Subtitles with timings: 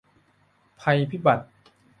[0.79, 1.45] ภัยพิบัติ